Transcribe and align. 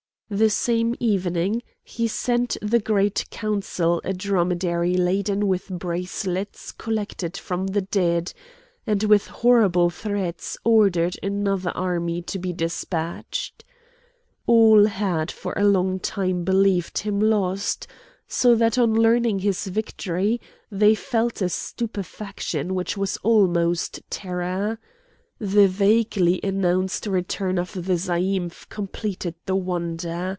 The 0.33 0.49
same 0.49 0.95
evening 0.97 1.61
he 1.83 2.07
sent 2.07 2.55
the 2.61 2.79
Great 2.79 3.25
Council 3.31 3.99
a 4.05 4.13
dromedary 4.13 4.95
laden 4.95 5.45
with 5.45 5.67
bracelets 5.67 6.71
collected 6.71 7.35
from 7.35 7.67
the 7.67 7.81
dead, 7.81 8.31
and 8.87 9.03
with 9.03 9.27
horrible 9.27 9.89
threats 9.89 10.57
ordered 10.63 11.19
another 11.21 11.71
army 11.71 12.21
to 12.21 12.39
be 12.39 12.53
despatched. 12.53 13.65
All 14.47 14.85
had 14.85 15.31
for 15.33 15.51
a 15.57 15.65
long 15.67 15.99
time 15.99 16.45
believed 16.45 16.99
him 16.99 17.19
lost; 17.19 17.87
so 18.25 18.55
that 18.55 18.77
on 18.77 18.93
learning 18.93 19.39
his 19.39 19.67
victory 19.67 20.39
they 20.71 20.95
felt 20.95 21.41
a 21.41 21.49
stupefaction 21.49 22.73
which 22.73 22.95
was 22.95 23.17
almost 23.17 23.99
terror. 24.09 24.79
The 25.39 25.67
vaguely 25.67 26.39
announced 26.43 27.07
return 27.07 27.57
of 27.57 27.73
the 27.73 27.93
zaïmph 27.93 28.69
completed 28.69 29.33
the 29.47 29.55
wonder. 29.55 30.29